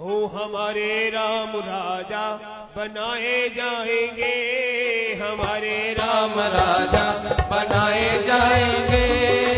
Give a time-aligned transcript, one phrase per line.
[0.00, 2.22] ओ हमारे राम राजा
[2.76, 4.32] बनाए जाएँगे।
[5.20, 7.04] हमारे राम राजा
[7.50, 9.49] बनाए जाएँगे।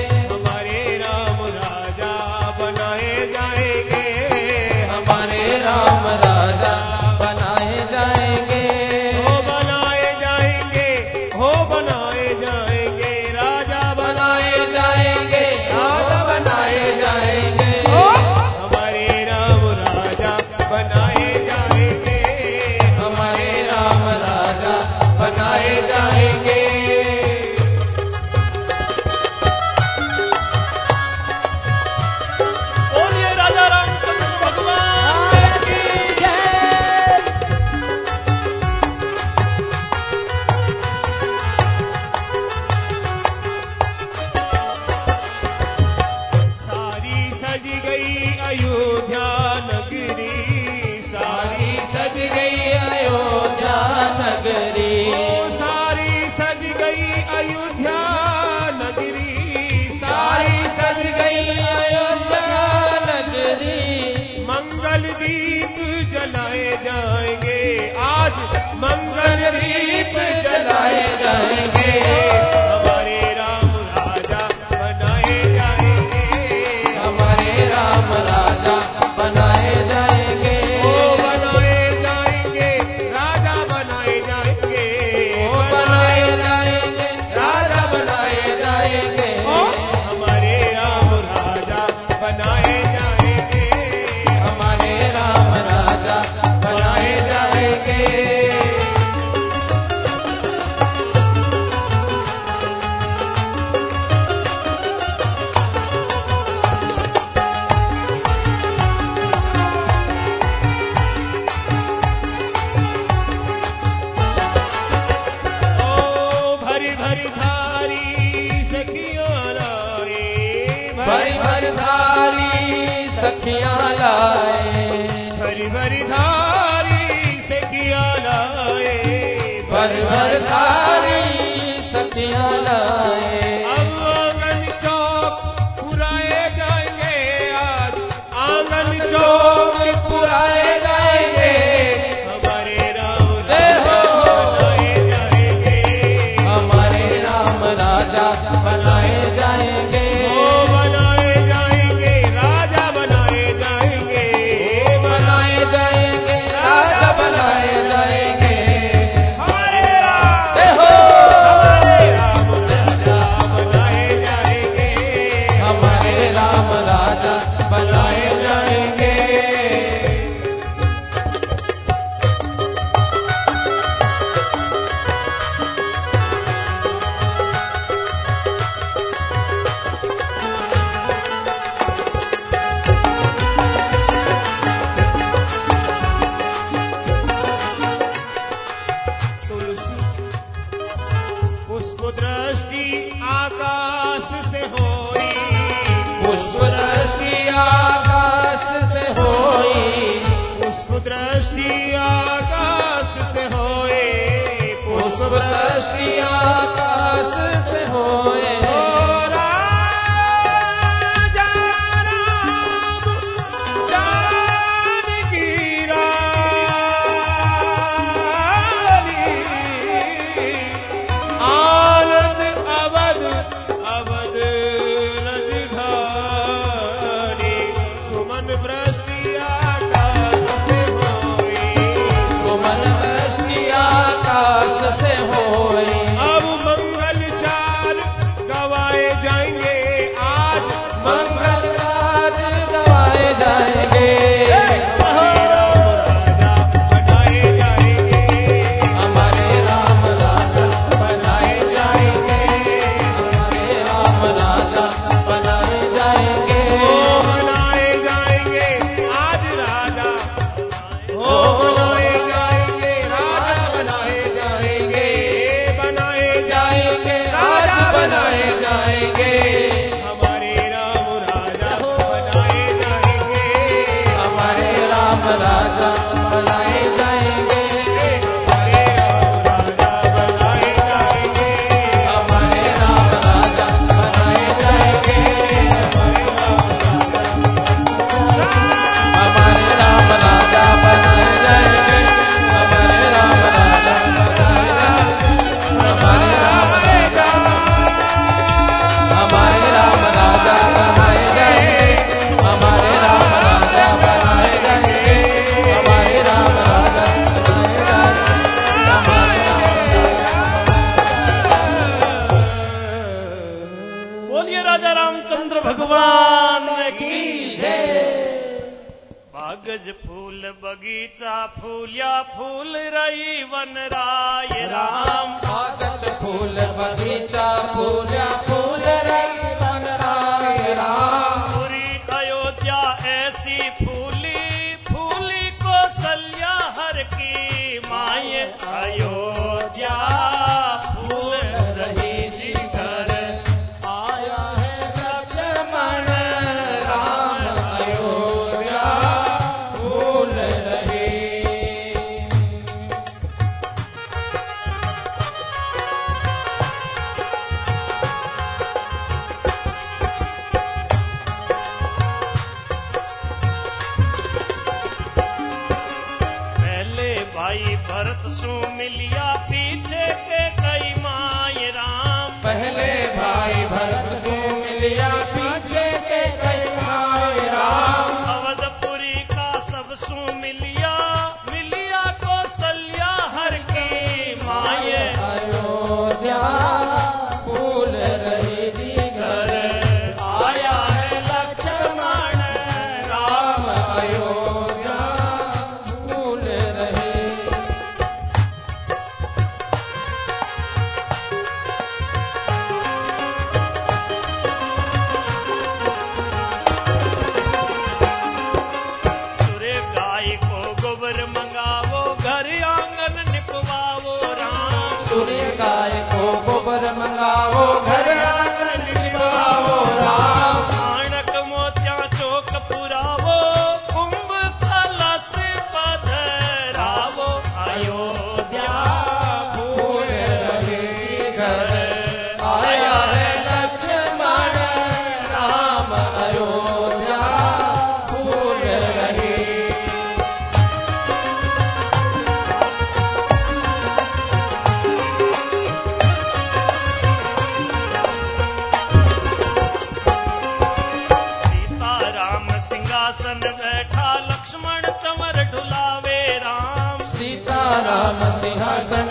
[453.13, 459.09] सिंहासन बैठा लक्ष्मण चमर ढुलावे राम। सीता राम सिंहासन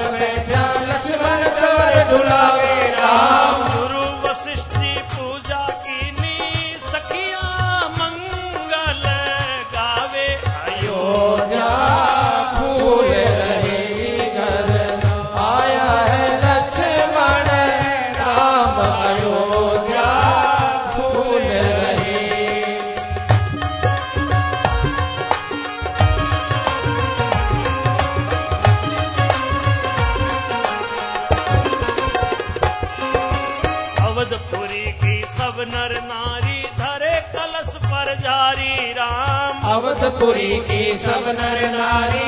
[40.97, 42.20] सब नर नारी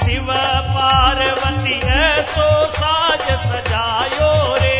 [0.00, 0.28] शिव
[0.74, 1.78] पार्वती
[2.24, 4.78] सो साज सजायो रे।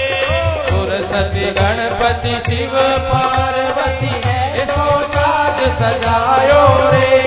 [0.68, 2.74] सुरसती गणपति शिव
[3.08, 6.62] पार्वती है सो साज सजायो
[6.92, 7.20] रे।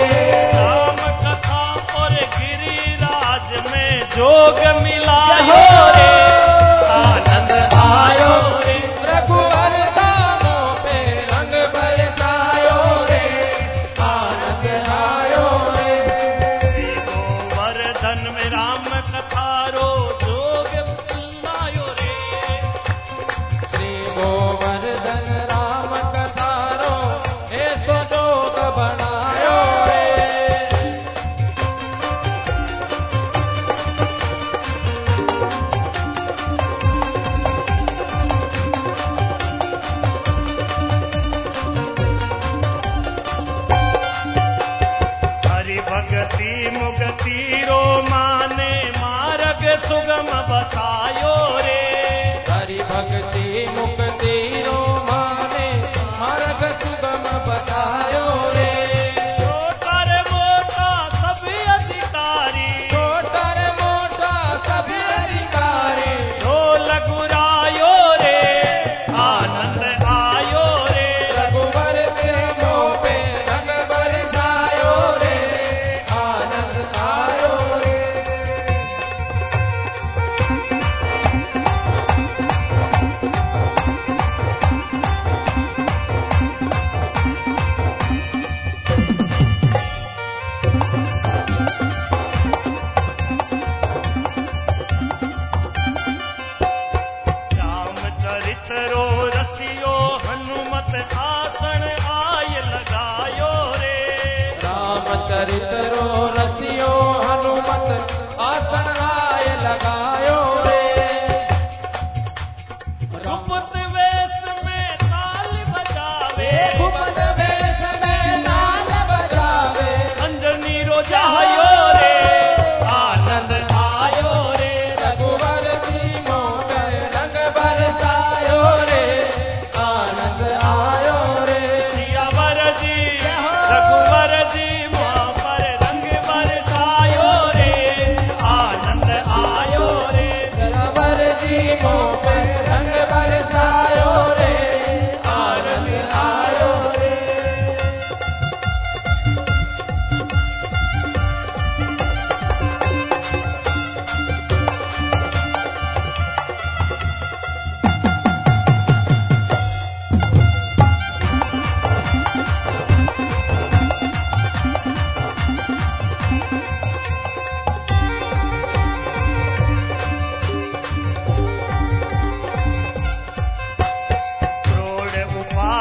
[0.54, 1.64] राम कथा
[2.02, 5.62] और गिरिराज में जोग मिलायो
[5.98, 6.33] रे।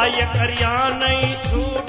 [0.02, 1.81] नायक हरिया नहीं छू।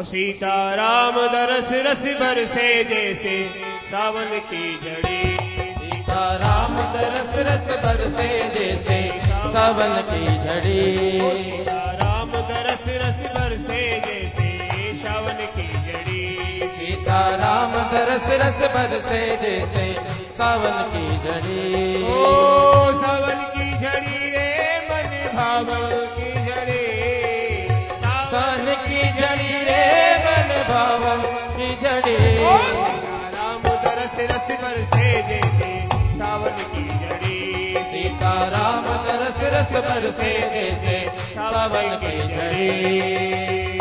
[0.00, 3.36] सीता राम दरस रस बरसे जैसे
[3.84, 5.22] सावन की जड़ी।
[5.76, 8.98] सीता राम दरस रस बरसे जैसे
[9.52, 10.82] सावन की जड़ी।
[11.32, 14.50] सीता राम दरस रस बरसे जैसे
[14.96, 16.26] सावन की जड़ी।
[16.68, 19.86] सीता राम दरस रस बरसे जैसे
[20.34, 22.22] सावन की जड़ी। ओ
[23.02, 25.64] सावन की जड़ी रे मन भाव
[26.16, 26.25] की
[30.76, 31.20] पवन
[33.34, 35.70] राम तरस रस बरसे जैसे
[36.18, 40.98] सावन की जड़ी। सीता राम तरस रस बरसे जैसे
[41.30, 43.75] सावन की जड़ी।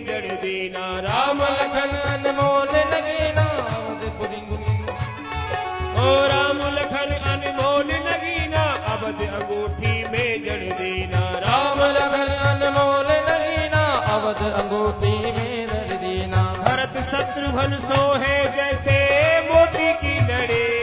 [0.00, 3.44] जड़ देना राम लखन। अनमोल नगीना
[5.96, 14.42] ओ राम लखन अनमोल नगीना अवध अंगूठी में जड़ देना राम लखन अनमोल नगीना अवध
[14.52, 18.96] अंगूठी में जड़ देना। भरत शत्रुघ्न सो है जैसे
[19.48, 20.73] मोती की लड़े।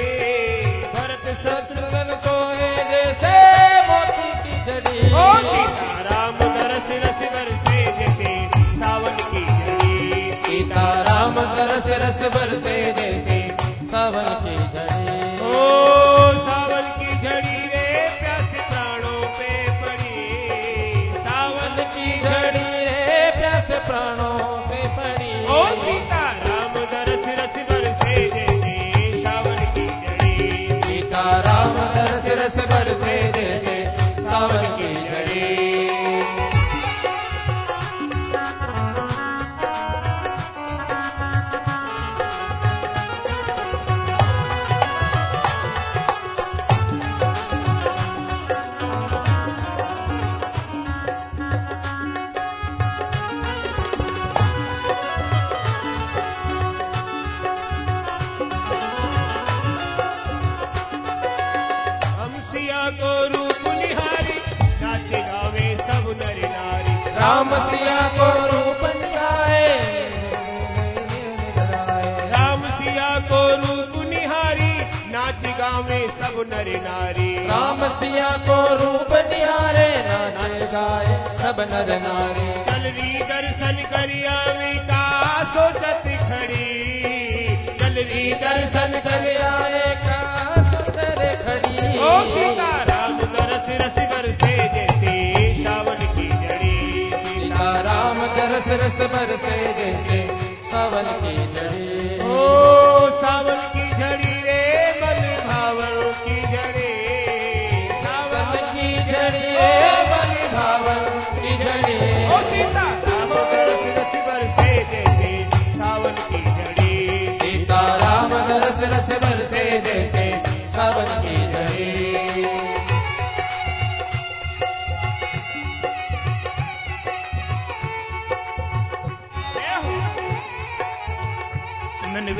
[12.24, 13.11] अकबर से दे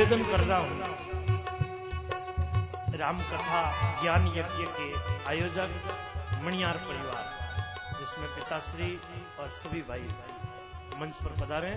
[0.02, 0.78] निवेदन कर रहा हूँ।
[2.94, 3.60] रामकथा
[4.02, 4.88] ज्ञान यज्ञ के
[5.30, 5.74] आयोजक
[6.44, 7.26] मणियार परिवार,
[8.00, 8.90] जिसमें पिताश्री
[9.40, 10.08] और सभी भाई
[11.02, 11.72] मंच पर पधारे।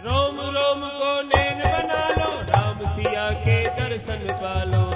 [0.00, 4.87] रोम रोम को नैन बना लो, राम सिया के दर्शन पालो।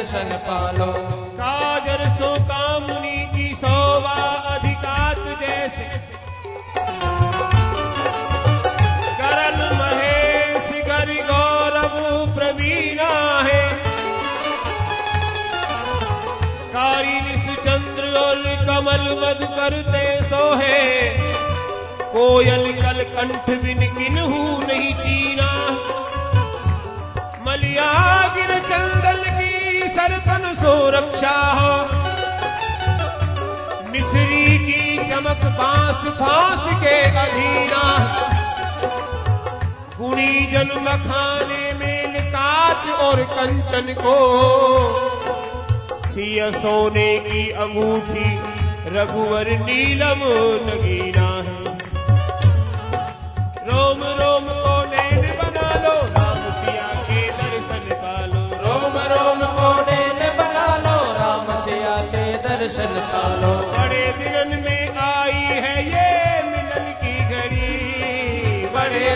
[0.00, 0.86] दर्शन पालो।
[1.38, 4.12] काजर सो कामुनी की सोवा
[4.50, 5.88] अधिकात जैसे।
[9.18, 11.98] करल महेश गर गौरव
[12.34, 13.10] प्रवीणा
[13.42, 13.62] है।
[16.72, 17.20] कारी
[17.56, 20.80] चंद्र और कमल मधु करते सोहे।
[22.14, 25.50] कोयल कल कंठ बिन किन किन्हू नहीं चीना।
[27.46, 27.92] मलिया
[28.34, 28.49] गिर
[35.40, 37.82] चमक बाँस फांस के अधीना
[39.98, 44.16] गुणी जन मखाने में निकाच और कंचन को।
[46.08, 48.30] सिय सोने की अंगूठी,
[48.96, 50.22] रघुवर नीलम
[50.68, 51.29] नगीना।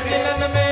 [0.05, 0.64] दिलन में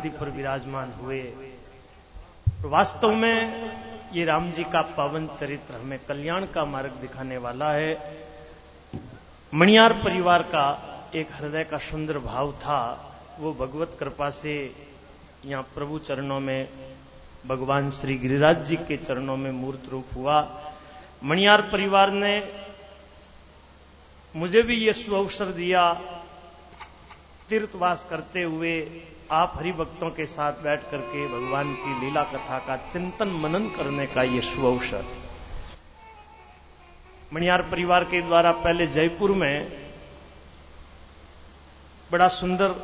[0.00, 1.22] राजगद्दी पर विराजमान हुए।
[2.64, 3.36] वास्तव में
[4.12, 7.92] ये राम जी का पावन चरित्र हमें कल्याण का मार्ग दिखाने वाला है।
[9.52, 10.66] मणियार परिवार का
[11.14, 12.80] एक हृदय का सुंदर भाव था।
[13.40, 14.54] वो भगवत कृपा से
[15.44, 16.68] यहाँ प्रभु चरणों में,
[17.46, 20.40] भगवान श्री गिरिराज जी के चरणों में मूर्त रूप हुआ।
[21.24, 22.34] मणियार परिवार ने
[24.34, 25.92] मुझे भी ये सुअवसर दिया
[27.48, 28.80] तीर्थवास करते हुए।
[29.32, 34.22] आप हरिभक्तों के साथ बैठ करके भगवान की लीला कथा का चिंतन मनन करने का
[34.22, 35.04] ये शुभ अवसर।
[37.32, 39.72] मणियार परिवार के द्वारा पहले जयपुर में
[42.10, 42.74] बड़ा सुंदर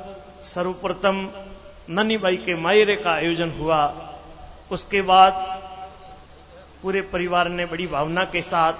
[0.44, 1.16] सर्वप्रथम
[1.90, 3.80] ननीबाई के मायरे का आयोजन हुआ।
[4.70, 5.32] उसके बाद
[6.82, 8.72] पूरे परिवार ने बड़ी भावना के साथ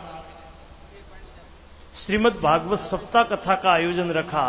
[1.96, 4.46] श्रीमद् भागवत सप्ताह कथा का आयोजन रखा।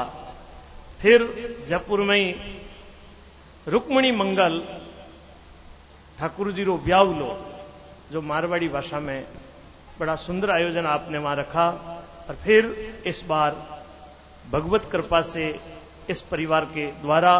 [1.01, 1.27] फिर
[1.67, 2.31] जयपुर में ही
[3.67, 4.61] रुक्मणी मंगल
[6.19, 7.31] ठाकुर जी रो ब्याउलो
[8.11, 9.25] जो मारवाड़ी भाषा में
[9.99, 11.67] बड़ा सुंदर आयोजन आपने वहाँ रखा,
[12.29, 12.65] और फिर
[13.07, 13.55] इस बार
[14.51, 15.47] भगवत कृपा से
[16.09, 17.33] इस परिवार के द्वारा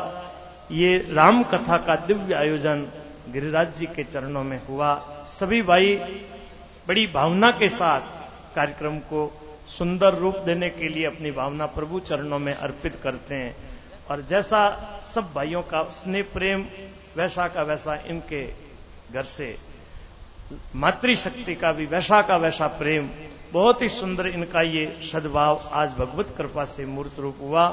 [0.72, 2.86] ये राम कथा का दिव्य आयोजन
[3.32, 4.94] गिरिराज जी के चरणों में हुआ।
[5.30, 5.96] सभी भाई
[6.88, 8.02] बड़ी भावना के साथ
[8.56, 9.30] कार्यक्रम को
[9.70, 13.56] सुंदर रूप देने के लिए अपनी भावना प्रभु चरणों में अर्पित करते हैं।
[14.10, 14.60] और जैसा
[15.16, 16.66] सब भाइयों का, स्नेह, प्रेम,
[17.18, 18.44] वैसा का वैसा इनके
[19.14, 19.56] घर से।
[20.76, 23.10] मातृशक्ति का भी वैसा का वैसा प्रेम।
[23.54, 27.66] बहुत ही सुंदर इनका ये सद्भाव आज भगवत कृपा से मूर्त रूप हुआ।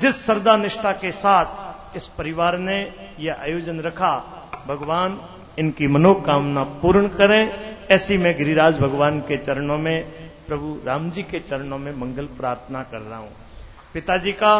[0.00, 4.16] जिस श्रद्धा निष्ठा के साथ इस परिवार ने यह आयोजन रखा,
[4.66, 5.20] भगवान
[5.58, 10.04] इनकी मनोकामना पूर्ण करें। ऐसी मैं गिरिराज भगवान के चरणों में,
[10.48, 13.32] प्रभु राम जी के चरणों में मंगल प्रार्थना कर रहा हूँ।
[13.94, 14.54] पिताजी का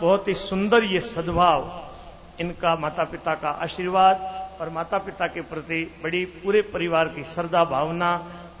[0.00, 1.70] बहुत ही सुंदर ये सद्भाव,
[2.40, 7.64] इनका माता पिता का आशीर्वाद और माता पिता के प्रति बड़ी पूरे परिवार की श्रद्धा
[7.64, 8.10] भावना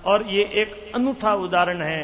[0.04, 2.02] और ये एक अनूठा उदाहरण है।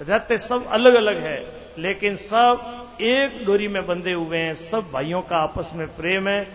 [0.00, 1.38] रहते सब अलग अलग है,
[1.78, 6.46] लेकिन सब एक डोरी में बंधे हुए हैं, सब भाइयों का आपस में प्रेम है।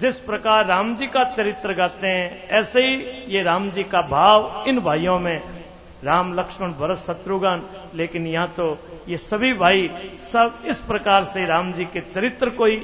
[0.00, 2.96] जिस प्रकार राम जी का चरित्र गाते हैं, ऐसे ही
[3.28, 5.55] ये राम जी का भाव इन भाइयों में
[6.04, 7.62] राम, लक्ष्मण भरत शत्रुघ्न,
[7.94, 8.76] लेकिन यहाँ तो
[9.08, 9.88] ये सभी भाई
[10.22, 12.76] सब इस प्रकार से राम जी के चरित्र को ही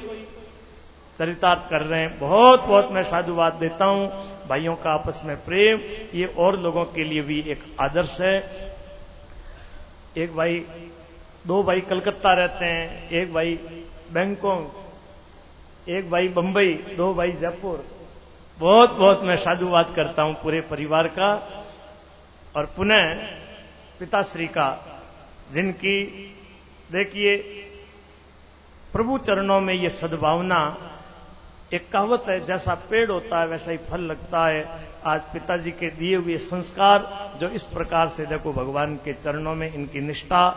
[1.19, 4.07] चरितार्थ कर रहे हैं। बहुत बहुत मैं साधुवाद देता हूँ।
[4.49, 5.79] भाइयों का आपस में प्रेम,
[6.13, 8.37] ये और लोगों के लिए भी एक आदर्श है।
[10.17, 10.59] एक भाई,
[11.47, 13.59] दो भाई कलकत्ता रहते हैं। एक भाई
[14.13, 14.75] बैंकॉक,
[15.89, 17.85] एक भाई बंबई, दो भाई जयपुर।
[18.57, 21.33] बहुत बहुत मैं साधुवाद करता हूँ पूरे परिवार का।
[22.55, 23.13] और पुनः
[23.99, 24.67] पिताश्री का,
[25.51, 26.03] जिनकी,
[26.91, 27.37] देखिए,
[28.93, 30.77] प्रभु चरणों में ये सद्भावना
[31.73, 34.67] एक कहावत है, जैसा पेड़ होता है वैसा ही फल लगता है।
[35.05, 37.07] आज पिताजी के दिए हुए संस्कार
[37.39, 40.47] जो इस प्रकार से देखो भगवान के चरणों में इनकी निष्ठा।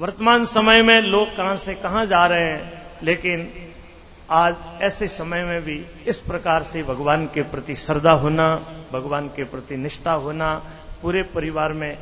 [0.00, 3.65] वर्तमान समय में लोग कहाँ से कहाँ जा रहे हैं, लेकिन
[4.30, 8.56] आज ऐसे समय में भी इस प्रकार से भगवान के प्रति श्रद्धा होना,
[8.92, 10.62] भगवान के प्रति निष्ठा होना,
[11.02, 11.98] पूरे परिवार में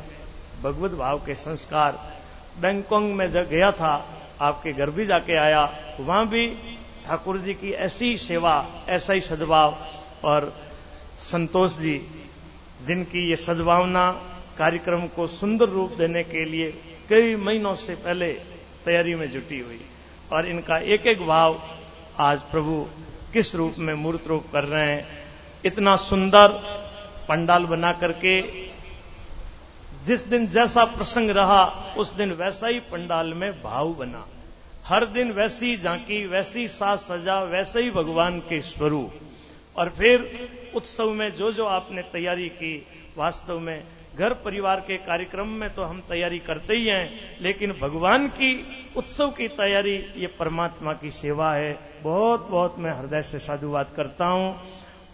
[0.63, 2.15] भगवत भाव के संस्कार,
[2.61, 4.09] बैंकॉक में जब गया था,
[4.41, 6.47] आपके घर भी जाके आया, वहाँ भी
[7.05, 9.77] ठाकुर जी की ऐसी सेवा, ऐसा ही सद्भाव
[10.23, 10.53] और
[11.19, 12.01] संतोष जी,
[12.85, 14.11] जिनकी ये सद्भावना
[14.57, 16.71] कार्यक्रम को सुंदर रूप देने के लिए
[17.09, 18.33] कई महीनों से पहले
[18.85, 19.81] तैयारी में जुटी हुई।
[20.31, 21.61] और इनका एक एक भाव
[22.19, 22.87] आज प्रभु
[23.33, 25.07] किस रूप में मूर्त रूप कर रहे हैं?
[25.65, 26.47] इतना सुंदर
[27.29, 28.41] पंडाल बना करके
[30.05, 31.65] जिस दिन जैसा प्रसंग रहा,
[31.97, 34.27] उस दिन वैसा ही पंडाल में भाव बना।
[34.85, 39.13] हर दिन वैसी झांकी, वैसी साज सजा, वैसे ही भगवान के स्वरूप।
[39.75, 43.83] और फिर उत्सव में जो जो आपने तैयारी की, वास्तव में
[44.17, 49.31] घर परिवार के कार्यक्रम में तो हम तैयारी करते ही हैं, लेकिन भगवान की उत्सव
[49.31, 54.55] की तैयारी, ये परमात्मा की सेवा है। बहुत बहुत मैं हृदय से साधुवाद करता हूँ।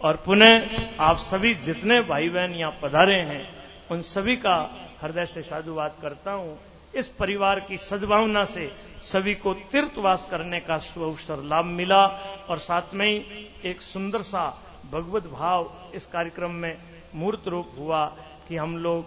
[0.00, 3.42] और पुनः आप सभी जितने भाई बहन यहाँ पधारे हैं,
[3.90, 4.56] उन सभी का
[5.02, 6.58] हृदय से साधुवाद करता हूँ।
[6.94, 8.66] इस परिवार की सद्भावना से
[9.02, 12.04] सभी को तीर्थवास करने का अवसर लाभ मिला।
[12.48, 14.44] और साथ में ही एक सुंदर सा
[14.92, 16.76] भगवत भाव इस कार्यक्रम में
[17.14, 18.04] मूर्त रूप हुआ
[18.48, 19.04] कि हम लोग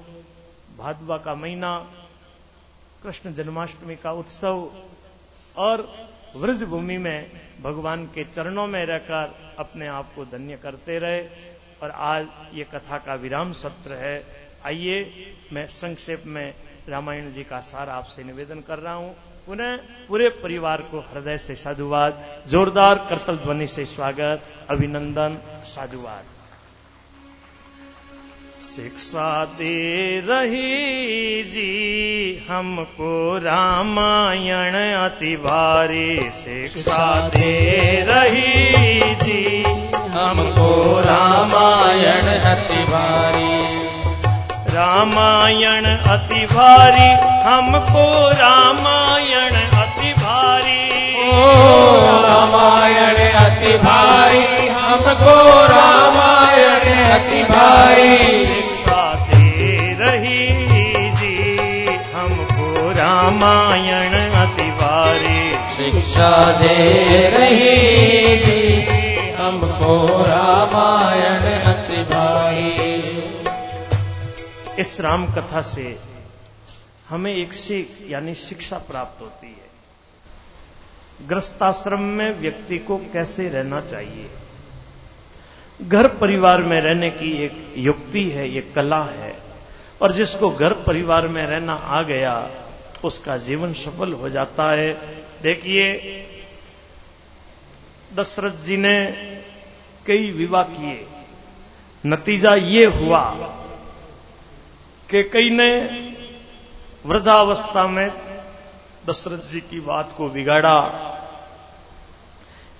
[0.78, 1.78] भादवा का महीना,
[3.04, 4.69] कृष्ण जन्माष्टमी का उत्सव
[5.56, 5.89] और
[6.36, 11.91] व्रज भूमि में भगवान के चरणों में रहकर अपने आप को धन्य करते रहे। और
[11.91, 14.24] आज ये कथा का विराम सत्र है।
[14.65, 16.54] आइए, मैं संक्षेप में
[16.89, 19.15] रामायण जी का सार आपसे निवेदन कर रहा हूँ।
[19.46, 26.35] पुनः पूरे परिवार को हृदय से साधुवाद, जोरदार कर्तव्य ध्वनि से स्वागत, अभिनंदन, साधुवाद।
[28.62, 33.12] शिक्षा दे रही जी हमको
[33.44, 37.52] रामायण अति भारी शिक्षा दे
[38.10, 39.63] रही जी
[40.15, 40.70] हमको
[41.08, 43.54] रामायण अति भारी
[44.76, 47.10] रामायण अति भारी
[47.50, 48.08] हमको
[48.41, 50.84] रामायण अति भारी
[52.26, 55.55] रामायण अति भारी हमको
[57.15, 60.39] अति भारी शिक्षा दे रही
[61.15, 66.75] जी हमको रामायण अति भारी शिक्षा दे
[67.30, 72.73] रही जी हमको रामायण अति भारी
[74.82, 75.99] इस राम कथा से
[77.10, 84.30] हमें एक सीख यानी शिक्षा प्राप्त होती है। ग्रस्ताश्रम में व्यक्ति को कैसे रहना चाहिए?
[85.81, 89.38] घर परिवार में रहने की एक युक्ति है, ये कला है।
[90.01, 92.49] और जिसको घर परिवार में रहना आ गया,
[93.03, 94.93] उसका जीवन सफल हो जाता है।
[95.41, 95.91] देखिए,
[98.15, 99.11] दशरथ जी ने
[100.07, 101.07] कई विवाह किए।
[102.05, 103.29] नतीजा ये हुआ
[105.09, 105.81] कि कई ने
[107.05, 108.11] वृद्धावस्था में
[109.09, 111.11] दशरथ जी की बात को बिगाड़ा।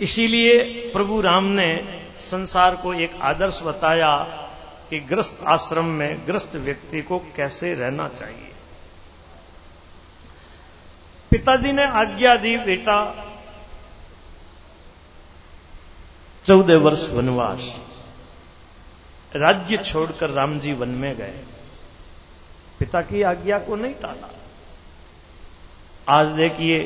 [0.02, 4.18] इसीलिए प्रभु राम ने संसार को एक आदर्श बताया
[4.90, 8.52] कि ग्रस्त आश्रम में ग्रस्त व्यक्ति को कैसे रहना चाहिए।
[11.32, 13.26] पिताजी ने आज्ञा दी, बेटा,
[16.46, 17.78] चौदह वर्ष वनवास,
[19.36, 21.44] राज्य छोड़कर राम जी वन में गए।
[22.80, 24.30] पिता की आज्ञा को नहीं टाला।
[26.10, 26.82] आज देखिए,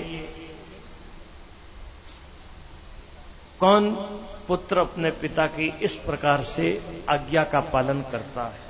[3.59, 3.95] कौन
[4.49, 8.69] पुत्र अपने पिता की इस प्रकार से आज्ञा का पालन करता है।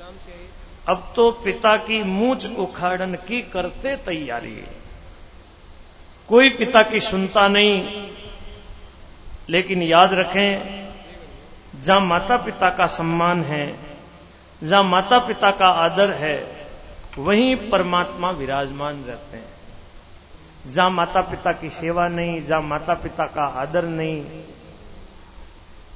[0.00, 0.48] ही
[0.88, 4.64] अब तो पिता की मूछ उखाड़न की करते तैयारी।
[6.28, 8.10] कोई पिता की सुनता नहीं,
[9.48, 10.88] लेकिन याद रखें,
[11.82, 13.76] जहाँ माता पिता का सम्मान है,
[14.62, 16.66] जहाँ माता पिता का आदर है,
[17.18, 19.48] वहीं परमात्मा विराजमान रहते हैं।
[20.72, 24.22] जहाँ माता पिता की सेवा नहीं, जहाँ माता पिता का आदर नहीं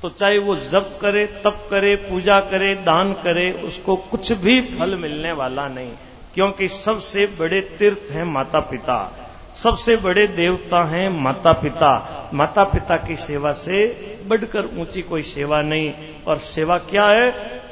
[0.03, 4.97] तो चाहे वो जप करे, तप करे, पूजा करे, दान करे, उसको कुछ भी फल
[4.97, 5.93] मिलने वाला नहीं।
[6.35, 9.19] क्योंकि सबसे बड़े तीर्थ हैं माता पिता
[9.55, 13.87] सबसे बड़े देवता हैं माता पिता माता पिता की सेवा से
[14.27, 15.95] बढ़कर ऊँची कोई सेवा नहीं।
[16.27, 17.63] और सेवा क्या है?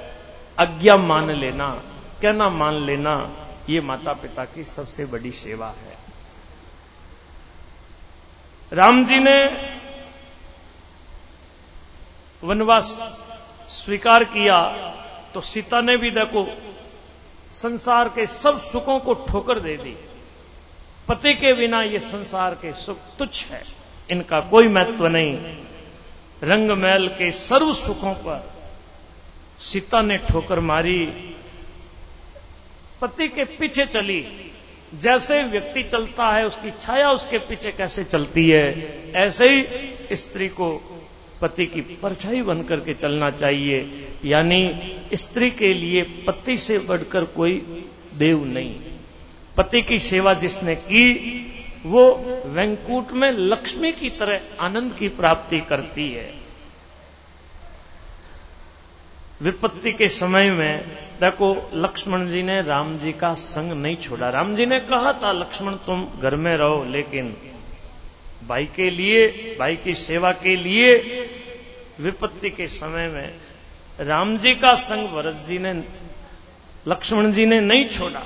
[0.58, 1.82] आज्ञा मान लेना।
[2.22, 3.36] कहना मान लेना,
[3.68, 5.98] ये माता पिता की सबसे बड़ी सेवा है।
[8.72, 9.46] राम जी ने
[12.42, 12.90] वनवास
[13.68, 14.60] स्वीकार किया
[15.34, 16.46] तो सीता ने भी देखो,
[17.54, 19.96] संसार के सब सुखों को ठोकर दे दी।
[21.08, 23.62] पति के बिना ये संसार के सुख तुच्छ है।
[24.10, 25.36] इनका कोई महत्व नहीं।
[26.42, 28.52] रंग मैल के सर्व सुखों पर
[29.60, 31.04] सीता ने ठोकर मारी।
[33.00, 34.26] पति के पीछे चली।
[34.94, 40.89] जैसे व्यक्ति चलता है, उसकी छाया उसके पीछे कैसे चलती है, ऐसे ही स्त्री को
[41.40, 47.84] पति की परछाई बनकर के चलना चाहिए। यानी स्त्री के लिए पति से बढ़कर कोई
[48.14, 48.76] देव नहीं।
[49.56, 51.14] पति की सेवा जिसने की,
[51.86, 52.10] वो
[52.46, 56.34] वैंकूट में लक्ष्मी की तरह आनंद की प्राप्ति करती है।
[59.42, 60.84] विपत्ति के समय में,
[61.20, 65.32] देखो, लक्ष्मण जी ने राम जी का संग नहीं छोड़ा। राम जी ने कहा था,
[65.32, 67.36] लक्ष्मण, तुम घर में रहो, लेकिन
[68.42, 70.96] भाई के लिए, भाई की सेवा के लिए,
[72.00, 73.34] विपत्ति के समय में
[74.00, 75.72] राम जी का संग भरत जी ने,
[76.88, 78.22] लक्ष्मण जी ने नहीं छोड़ा।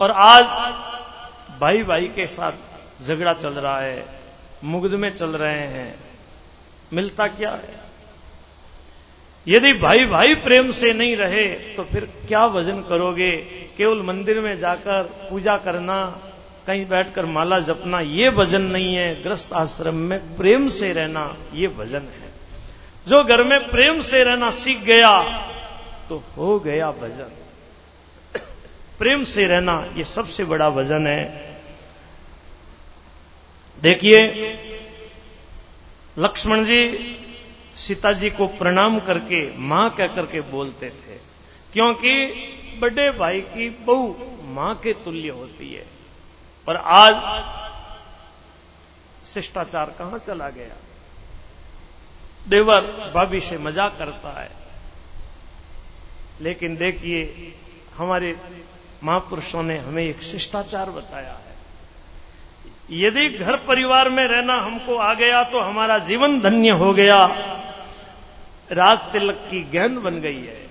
[0.00, 0.44] और आज
[1.60, 4.04] भाई भाई के साथ झगड़ा चल रहा है,
[4.64, 5.94] मुग्ध में चल रहे हैं,
[6.92, 7.82] मिलता क्या है?
[9.46, 13.30] यदि भाई भाई प्रेम से नहीं रहे तो फिर क्या वज़न करोगे?
[13.76, 15.96] केवल मंदिर में जाकर पूजा करना
[16.66, 21.66] कहीं बैठकर माला जपना ये वज़न नहीं है। ग्रस्त आश्रम में प्रेम से रहना ये
[21.76, 22.32] वज़न है।
[23.06, 25.10] जो घर में प्रेम से रहना सीख गया
[26.08, 27.30] तो हो गया भजन।
[28.98, 31.24] प्रेम से रहना ये सबसे बड़ा वज़न है।
[33.78, 34.20] देखिए,
[36.18, 36.80] लक्ष्मण जी
[37.76, 41.16] सीता जी को प्रणाम करके, माँ कह करके बोलते थे,
[41.72, 42.12] क्योंकि
[42.80, 44.14] बड़े भाई की बहु
[44.54, 45.86] माँ के तुल्य होती है।
[46.68, 47.16] और आज
[49.28, 50.74] शिष्टाचार कहाँ चला गया?
[52.48, 52.80] देवर
[53.14, 54.50] भाभी से मज़ाक करता है।
[56.40, 57.52] लेकिन देखिए,
[57.96, 58.36] हमारे
[59.04, 61.52] महापुरुषों ने हमें एक शिष्टाचार बताया है।
[62.90, 67.24] यदि घर परिवार में रहना हमको आ गया तो हमारा जीवन धन्य हो गया।
[68.72, 70.66] राज तिलक की गेंद बन गई है।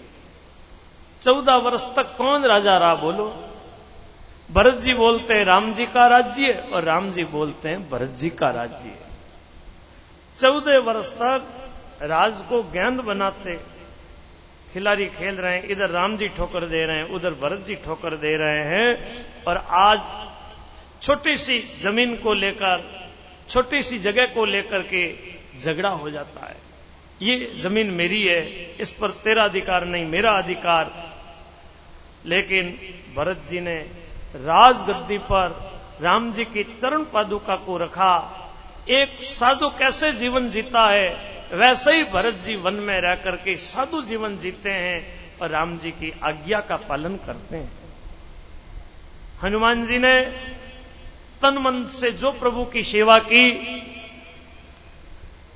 [1.22, 3.53] चौदह वर्ष तक कौन राजा रहा बोलो?
[4.52, 8.30] भरत जी बोलते हैं राम जी का राज्य और राम जी बोलते हैं भरत जी
[8.30, 8.96] का राज्य
[10.40, 11.70] चौदह वर्ष तक
[12.02, 13.60] राज को गेंद बनाते
[14.74, 18.16] खिलाड़ी खेल रहे हैं, इधर राम जी ठोकर दे रहे हैं, उधर भरत जी ठोकर
[18.16, 18.98] दे रहे हैं,
[19.48, 20.00] और आज
[21.02, 23.06] छोटी सी ज़मीन को लेकर,
[23.50, 25.14] छोटी सी जगह को लेकर के
[25.60, 26.56] झगड़ा हो जाता है।
[27.22, 31.14] ये ज़मीन मेरी है, इस पर तेरा अधिकार नहीं, मेरा अधिकार।
[32.26, 32.80] लेकिन
[33.16, 34.03] भरत जी ने
[34.36, 35.72] राजगद्दी पर
[36.02, 38.14] राम जी की चरण पादुका को रखा।
[38.90, 41.34] एक साधु कैसे जीवन जीता है?
[41.54, 45.02] वैसे ही भरत जी वन में रह करके साधु जीवन जीते हैं
[45.42, 47.72] और राम जी की आज्ञा का पालन करते हैं।
[49.44, 50.22] हनुमान जी ने
[51.42, 53.46] तन मन से जो प्रभु की सेवा की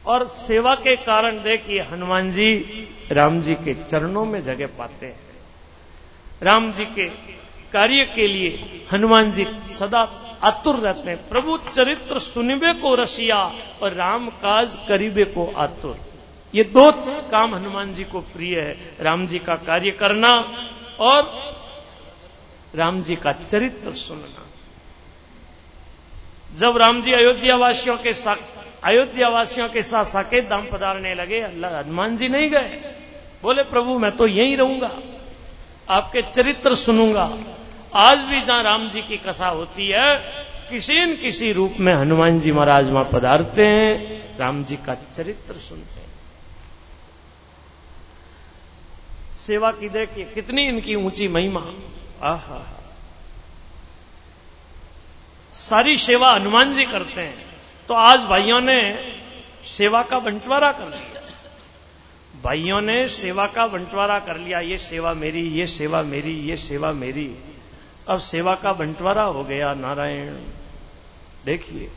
[0.05, 2.53] और सेवा के कारण देखिए हनुमान जी
[3.11, 5.19] राम जी के चरणों में जगह पाते हैं।
[6.43, 7.09] राम जी के
[7.73, 10.01] कार्य के लिए हनुमान जी सदा
[10.43, 13.37] आतुर रहते हैं। प्रभु चरित्र सुनिबे को रसिया
[13.83, 15.97] और राम काज करीबे को आतुर।
[16.55, 16.91] ये दो
[17.31, 20.51] काम हनुमान जी को प्रिय है। राम जी का कार्य करना
[20.99, 21.41] और
[22.75, 24.43] राम जी का चरित्र सुनना।
[26.55, 31.39] जब राम जी अयोध्या वासियों के साथ अयोध्या वासियों के साथ साकेत दाम पधारने लगे,
[31.39, 32.93] अल्लाह हनुमान जी नहीं गए।
[33.43, 34.91] बोले, प्रभु, मैं तो यहीं रहूँगा।
[35.89, 37.33] आपके चरित्र सुनूँगा।
[37.93, 40.17] आज भी जहाँ राम जी की कथा होती है,
[40.69, 45.53] किसी न किसी रूप में हनुमान जी महाराज वहाँ पधारते हैं, राम जी का चरित्र
[45.53, 46.07] सुनते हैं।
[49.39, 51.73] सेवा की देखिए, कितनी इनकी ऊँची महिमा।
[52.23, 52.83] आहा।
[55.53, 57.45] सारी सेवा हनुमान जी करते हैं।
[57.87, 59.11] तो आज भाइयों ने
[59.65, 61.21] सेवा का बंटवारा कर लिया।
[62.43, 66.91] भाइयों ने सेवा का बंटवारा कर लिया, ये सेवा मेरी, ये सेवा मेरी, ये सेवा
[66.91, 67.35] मेरी।
[68.07, 70.33] अब सेवा का बंटवारा हो गया, नारायण।
[71.45, 71.91] देखिए,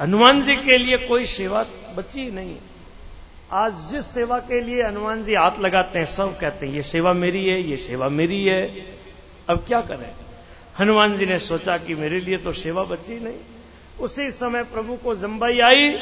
[0.00, 2.56] हनुमान जी के लिए कोई सेवा बची नहीं।
[3.52, 7.12] आज जिस सेवा के लिए हनुमान जी हाथ लगाते हैं, सब कहते हैं, ये सेवा
[7.12, 8.86] मेरी है, ये सेवा मेरी है।
[9.48, 10.12] अब क्या करें?
[10.80, 13.36] हनुमान जी ने सोचा कि मेरे लिए तो सेवा बची नहीं।
[14.00, 15.98] उसी समय प्रभु को जम्बाई आई।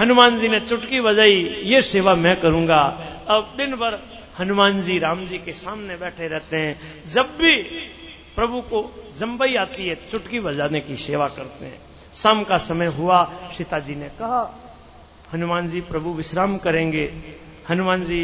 [0.00, 2.80] हनुमान जी ने चुटकी बजाई, ये सेवा मैं करूँगा।
[3.28, 7.56] अब दिन भर हनुमान जी, राम जी के सामने बैठे रहते हैं। जब भी
[8.36, 8.80] प्रभु को
[9.18, 11.78] जम्बई आती है, चुटकी बजाने की सेवा करते हैं।
[12.14, 13.22] शाम का समय हुआ
[13.56, 14.42] सीता जी ने कहा,
[15.32, 17.04] हनुमान जी, प्रभु विश्राम करेंगे।
[17.68, 18.22] हनुमान जी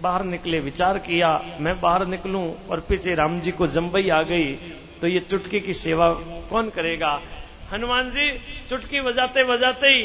[0.00, 1.30] बाहर निकले, विचार किया,
[1.60, 4.54] मैं बाहर निकलूं और पीछे राम जी को जम्बई आ गई
[5.00, 6.12] तो ये चुटकी की सेवा
[6.50, 7.20] कौन करेगा?
[7.72, 8.30] हनुमान जी
[8.68, 10.02] चुटकी बजाते बजाते ही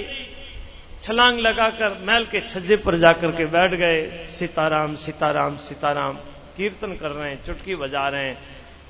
[1.02, 6.14] छलांग लगाकर महल के छज्जे पर जाकर के बैठ गए। सीताराम सीताराम सीताराम,
[6.58, 8.38] कीर्तन कर रहे हैं, चुटकी बजा रहे हैं।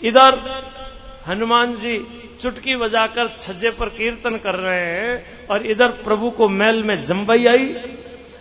[0.02, 0.40] इधर
[1.28, 1.98] हनुमान जी
[2.42, 7.46] चुटकी बजाकर छज्जे पर कीर्तन कर रहे हैं और इधर प्रभु को महल में जम्बई
[7.46, 7.74] आई।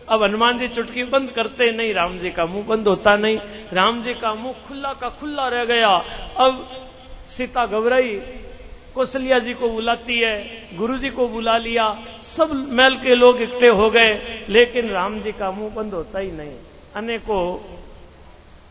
[0.08, 3.38] अब हनुमान जी चुटकी बंद करते नहीं, राम जी का मुँह बंद होता नहीं।
[3.72, 5.88] राम जी का मुँह खुला का खुला रह गया।
[6.38, 6.66] अब
[7.28, 8.14] सीता घबराई
[8.96, 13.68] कौशल्या जी को बुलाती है, गुरु जी को बुला लिया, सब महल के लोग इकट्ठे
[13.68, 16.56] हो गए, लेकिन राम जी का मुँह बंद होता ही नहीं।
[16.96, 17.44] अनेकों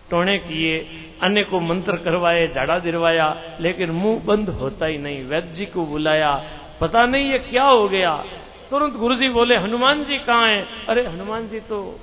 [0.09, 0.87] टोने किए
[1.21, 5.85] अन्य को मंत्र करवाए, झाड़ा दिलवाया, लेकिन मुँह बंद होता ही नहीं। वैद्य जी को
[5.85, 6.43] बुलाया,
[6.81, 8.25] पता नहीं ये क्या हो गया।
[8.69, 10.85] तुरंत गुरु जी बोले, हनुमान जी कहाँ हैं?
[10.85, 11.99] अरे, हनुमान जी तो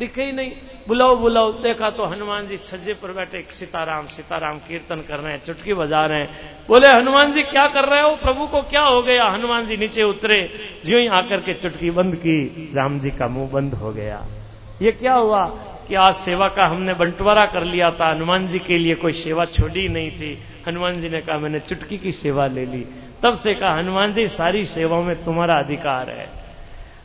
[0.00, 0.52] दिखे ही नहीं।
[0.88, 5.44] बुलाओ बुलाओ। देखा तो हनुमान जी छज्जे पर बैठे सीताराम सीताराम कीर्तन कर रहे हैं,
[5.44, 6.30] चुटकी बजा रहे हैं।
[6.68, 8.16] बोले, हनुमान जी, क्या कर रहे हो?
[8.16, 9.24] प्रभु को क्या हो गया?
[9.24, 10.50] हनुमान जी नीचे उतरे
[10.84, 14.24] जो ही आकर के चुटकी बंद की, राम जी का मुँह बंद हो गया।
[14.82, 15.46] ये क्या हुआ
[15.88, 19.44] कि आज सेवा का हमने बंटवारा कर लिया था। हनुमान जी के लिए कोई सेवा
[19.44, 22.86] छोड़ी नहीं थी। हनुमान जी ने कहा, मैंने चुटकी की सेवा ले ली।
[23.22, 26.39] तब से कहा, हनुमान जी, सारी सेवाओं में तुम्हारा अधिकार है।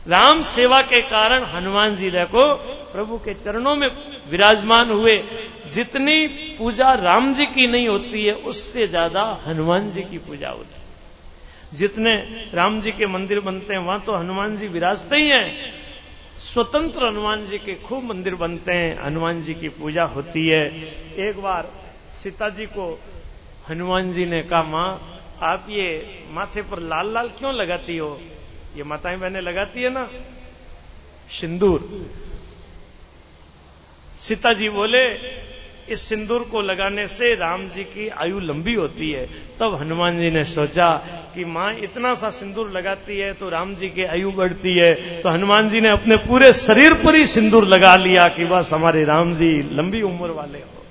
[0.08, 2.54] राम सेवा के कारण हनुमान जी देखो,
[2.92, 3.88] प्रभु के चरणों में
[4.30, 5.24] विराजमान हुए।
[5.72, 6.26] जितनी
[6.58, 10.84] पूजा राम जी की नहीं होती है, उससे ज़्यादा हनुमान जी की पूजा होती है।
[11.78, 12.14] जितने
[12.54, 15.52] राम जी के मंदिर बनते हैं, वहाँ तो हनुमान जी विराजते ही हैं।
[16.40, 20.64] स्वतंत्र हनुमान जी के खूब मंदिर बनते हैं, हनुमान जी की पूजा होती है।
[21.28, 21.70] एक बार
[22.22, 23.00] सीता जी को
[23.70, 25.00] हनुमान जी ने कहा, माँ,
[25.42, 28.20] आप ये माथे पर लाल लाल क्यों लगाती हो?
[28.76, 30.08] ये माताएँ बहनें लगाती है ना?
[31.30, 32.08] सिंदूर।
[34.20, 35.04] सीता जी बोले,
[35.88, 39.26] इस सिंदूर को लगाने से राम जी की आयु लंबी होती है।
[39.60, 40.90] तब हनुमान जी ने सोचा
[41.34, 45.28] कि माँ इतना सा सिंदूर लगाती है तो राम जी की आयु बढ़ती है। तो
[45.28, 49.34] हनुमान जी ने अपने पूरे शरीर पर ही सिंदूर लगा लिया कि बस हमारे राम
[49.34, 50.84] जी लंबी उम्र वाले हो।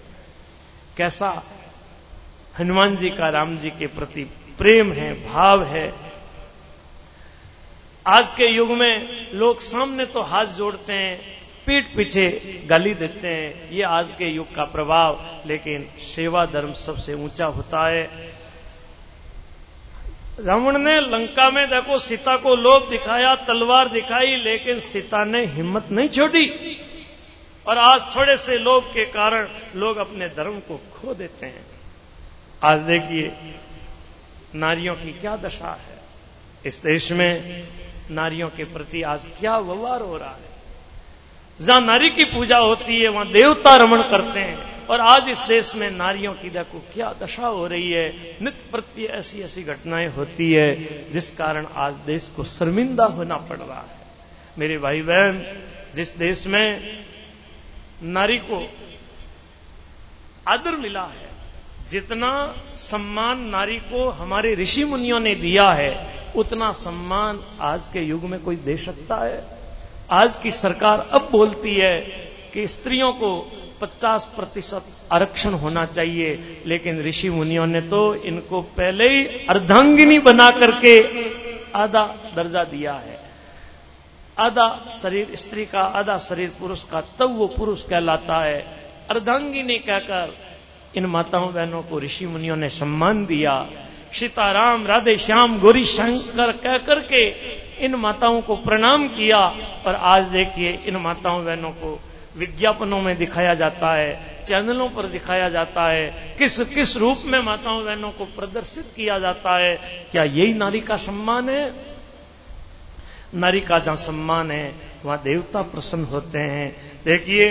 [0.98, 1.44] कैसा?
[2.60, 4.24] हनुमान जी का राम जी के प्रति
[4.58, 6.05] प्रेम है, भाव है।
[8.08, 11.22] आज के युग में लोग सामने तो हाथ जोड़ते हैं,
[11.66, 12.30] पीठ पीछे
[12.66, 17.90] गाली देते हैं। ये आज के युग का प्रभाव, लेकिन सेवा धर्म सबसे ऊँचा होता
[17.90, 18.04] है।
[20.40, 25.88] रावण ने लंका में देखो सीता को लोभ दिखाया, तलवार दिखाई, लेकिन सीता ने हिम्मत
[25.92, 26.78] नहीं छोड़ी।
[27.68, 31.66] और आज थोड़े से लोभ के कारण लोग अपने धर्म को खो देते हैं।
[32.64, 33.34] आज देखिए,
[34.56, 36.00] नारियों की क्या दशा है।
[36.66, 37.64] इस देश में
[38.12, 40.56] नारियों के प्रति आज क्या व्यवहार हो रहा है?
[41.62, 45.76] जहाँ नारी की पूजा होती है, वहाँ देवता रमण करते हैं। और आज इस देश
[45.76, 50.54] में नारियों की देखो क्या दशा हो रही है। नित्य प्रति ऐसी ऐसी घटनाएँ होती
[50.54, 50.76] है,
[51.12, 53.98] जिस कारण आज देश को शर्मिंदा होना पड़ रहा है।
[54.60, 55.62] मेरे भाई बहन
[55.96, 57.00] जिस देश में
[58.04, 58.72] नारी को
[60.48, 61.30] आदर मिला है,
[61.90, 68.24] जितना सम्मान नारी को हमारे ऋषि मुनियों ने दिया है उतना सम्मान आज के युग
[68.24, 69.44] में कोई दे सकता है।
[70.12, 72.00] आज की सरकार अब बोलती है
[72.54, 79.10] कि स्त्रियों को 50 प्रतिशत आरक्षण होना चाहिए, लेकिन ऋषि मुनियों ने तो इनको पहले
[79.10, 80.96] ही अर्धांगिनी बना करके
[81.72, 83.20] आधा दर्जा दिया है।
[84.40, 88.60] आधा शरीर, स्त्री का आधा शरीर पुरुष का, तब वो पुरुष कहलाता है।
[89.10, 90.36] अर्धांगिनी कहकर
[90.98, 93.68] इन माताओं बहनों को ऋषि मुनियों ने सम्मान दिया।
[94.20, 97.28] सीताराम राधे श्याम गौरी शंकर कह करके
[97.86, 99.40] इन माताओं को प्रणाम किया
[99.86, 102.00] और आज देखिए इन माताओं बहनों को
[102.38, 107.86] विज्ञापनों में दिखाया जाता है, चैनलों पर दिखाया जाता है, किस किस रूप में माताओं
[107.86, 109.76] बहनों को प्रदर्शित किया जाता है,
[110.12, 111.74] क्या यही नारी का सम्मान है?
[113.34, 117.50] नारी का जहाँ सम्मान है, वहाँ देवता प्रसन्न होते हैं। देखिए,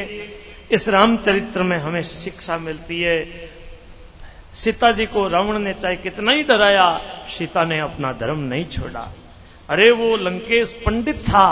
[0.70, 3.24] इस रामचरित्र में हमें शिक्षा मिलती है
[4.54, 7.00] सीता जी को रावण ने चाहे कितना ही डराया,
[7.38, 9.08] सीता ने अपना धर्म नहीं छोड़ा।
[9.68, 11.50] अरे वो लंकेश पंडित था,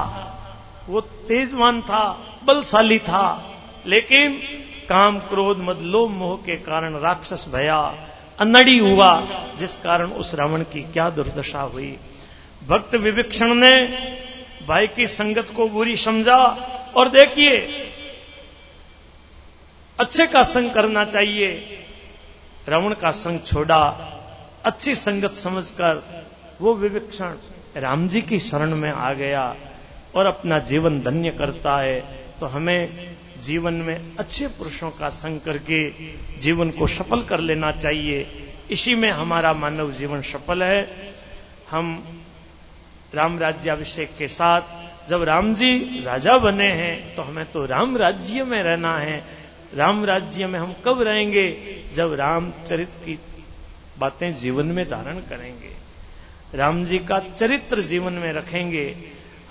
[0.88, 2.04] वो तेजवान था,
[2.44, 3.54] बलशाली था,
[3.86, 4.40] लेकिन
[4.88, 7.94] काम क्रोध मदलोभ मोह के कारण राक्षस भया,
[8.38, 9.28] अनड़ी हुआ,
[9.58, 11.96] जिस कारण उस रावण की क्या दुर्दशा हुई।
[12.68, 13.74] भक्त विविक्षण ने
[14.68, 16.38] भाई की संगत को बुरी समझा
[16.96, 17.58] और देखिए,
[19.98, 21.78] अच्छे का संग करना चाहिए
[22.68, 23.82] रावण का संग छोड़ा,
[24.64, 26.02] अच्छी संगत समझकर
[26.60, 27.34] वो विवेक्षण
[27.76, 29.54] राम जी की शरण में आ गया
[30.14, 32.00] और अपना जीवन धन्य करता है।
[32.40, 35.88] तो हमें जीवन में अच्छे पुरुषों का संग करके
[36.40, 38.26] जीवन को सफल कर लेना चाहिए।
[38.70, 41.12] इसी में हमारा मानव जीवन सफल है।
[41.70, 42.02] हम
[43.14, 48.44] राम राज्याभिषेक के साथ जब राम जी राजा बने हैं तो हमें तो राम राज्य
[48.44, 49.22] में रहना है।
[49.74, 51.48] राम राज्य में हम कब रहेंगे?
[51.94, 53.18] जब रामचरित्र की
[53.98, 55.70] बातें जीवन में धारण करेंगे,
[56.54, 58.94] राम जी का चरित्र जीवन में रखेंगे,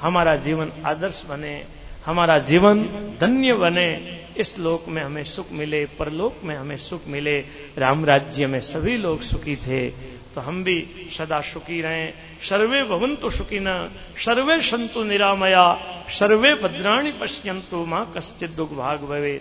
[0.01, 1.63] हमारा जीवन आदर्श बने,
[2.05, 2.83] हमारा जीवन
[3.21, 3.89] धन्य बने,
[4.37, 7.37] इस लोक में हमें सुख मिले, परलोक में हमें सुख मिले,
[7.77, 9.89] राम राज्य में सभी लोग सुखी थे
[10.31, 15.63] तो हम भी सदा सुखी रहें। सर्वे भवंतु सुखी न सर्वे संतु निरामया,
[16.09, 19.33] सर्वे भद्राणी पश्यंतु माँ कश्चित दुख भाग भवे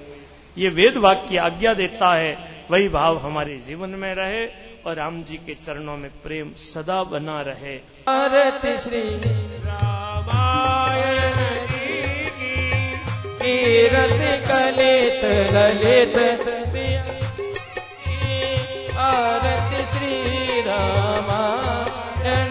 [0.57, 2.33] ये वेद वाक्य आज्ञा देता है
[2.71, 4.45] वही भाव हमारे जीवन में रहे
[4.87, 7.77] और राम जी के चरणों में प्रेम सदा बना रहे।
[8.09, 9.01] आरती श्री
[9.65, 11.39] रामायण
[13.43, 16.17] कीरत कलित ललित
[19.01, 20.15] आरती श्री
[20.61, 22.51] रामायण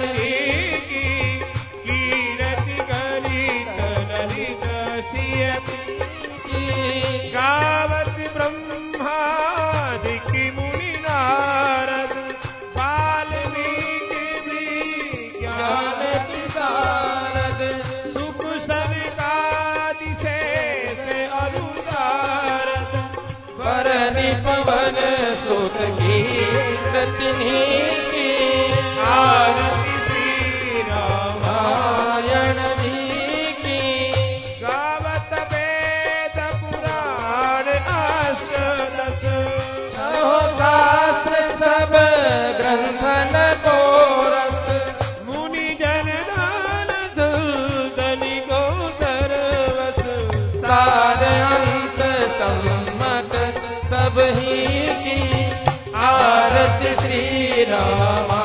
[57.59, 58.38] श्री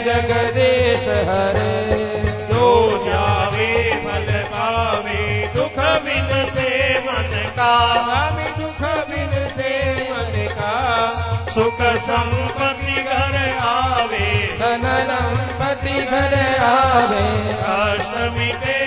[0.00, 2.06] जगदीश हरे।
[2.46, 11.08] जो जावे फल पावे दुख बिन से मन का। हम दुख बिन से मन का।
[11.54, 15.45] सुख संपत्ति घर आवे। धनलम
[15.86, 17.26] पति घर आवे।
[17.72, 18.78] अष्टमी के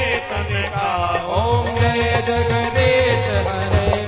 [1.35, 4.01] ओम जय जगदेश हरे।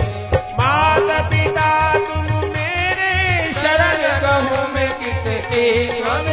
[0.59, 1.69] माता पिता
[1.99, 5.65] तुम मेरे शरण कहूँ मैं किसके?
[6.01, 6.30] हम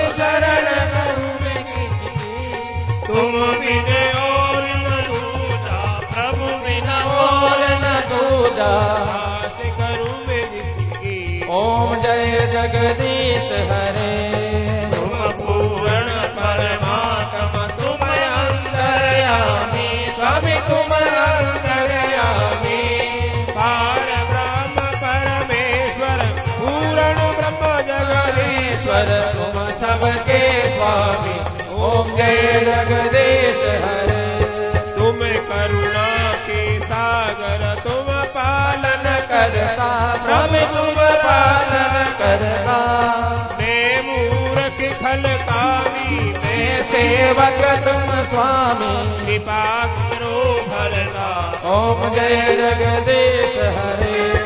[46.93, 54.39] सेवक तुम स्वामी। कृपा करो भरता। ओम जय जगदीश हरे।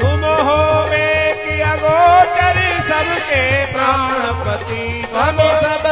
[0.00, 5.47] तुम हो मैं किया गोचर सबके प्राणपति। स्वामी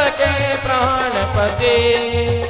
[0.06, 1.76] सबके प्राणपति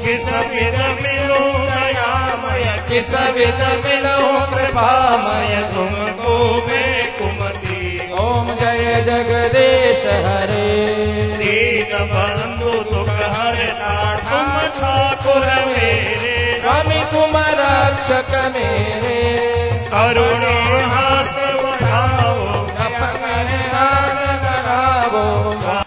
[0.05, 6.35] किस विध मिलो दयामय किस विध मिलो कृपामय तुमको।
[6.67, 10.85] मैं कुमति ओम जय जगदीश हरे।
[11.37, 14.49] दीन बंधु सुख हरता तुम
[14.79, 19.23] ठाकुर मेरे। स्वामी तुम रक्षक मेरे।
[19.87, 20.57] करुणा